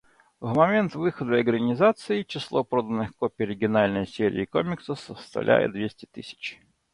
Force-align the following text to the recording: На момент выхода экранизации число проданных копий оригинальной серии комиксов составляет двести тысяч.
На 0.41 0.53
момент 0.55 0.95
выхода 0.95 1.39
экранизации 1.43 2.23
число 2.23 2.63
проданных 2.63 3.13
копий 3.15 3.43
оригинальной 3.43 4.07
серии 4.07 4.45
комиксов 4.45 4.99
составляет 4.99 5.73
двести 5.73 6.07
тысяч. 6.11 6.59